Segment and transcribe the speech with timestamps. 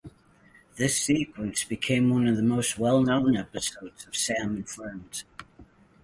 [0.77, 5.25] This sequence became one of the most well-known episodes of "Sam and Friends".